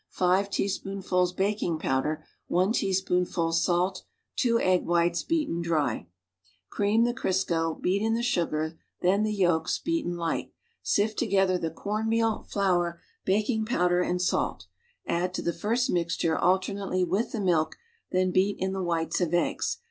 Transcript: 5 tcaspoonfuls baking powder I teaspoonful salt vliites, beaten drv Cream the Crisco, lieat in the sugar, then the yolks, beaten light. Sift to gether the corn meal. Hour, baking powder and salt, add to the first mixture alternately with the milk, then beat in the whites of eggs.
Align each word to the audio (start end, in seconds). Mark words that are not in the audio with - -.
5 0.09 0.49
tcaspoonfuls 0.49 1.31
baking 1.37 1.77
powder 1.77 2.25
I 2.51 2.71
teaspoonful 2.71 3.51
salt 3.51 4.01
vliites, 4.35 5.27
beaten 5.27 5.61
drv 5.63 6.07
Cream 6.71 7.03
the 7.03 7.13
Crisco, 7.13 7.79
lieat 7.79 8.01
in 8.01 8.15
the 8.15 8.23
sugar, 8.23 8.79
then 9.01 9.21
the 9.21 9.31
yolks, 9.31 9.77
beaten 9.77 10.17
light. 10.17 10.53
Sift 10.81 11.19
to 11.19 11.27
gether 11.27 11.59
the 11.59 11.69
corn 11.69 12.09
meal. 12.09 12.47
Hour, 12.55 12.99
baking 13.25 13.63
powder 13.67 14.01
and 14.01 14.19
salt, 14.19 14.65
add 15.05 15.35
to 15.35 15.43
the 15.43 15.53
first 15.53 15.91
mixture 15.91 16.35
alternately 16.35 17.03
with 17.03 17.31
the 17.31 17.39
milk, 17.39 17.75
then 18.11 18.31
beat 18.31 18.55
in 18.57 18.73
the 18.73 18.81
whites 18.81 19.21
of 19.21 19.35
eggs. 19.35 19.77